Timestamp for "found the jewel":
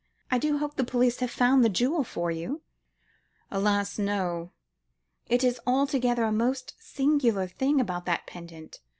1.29-2.03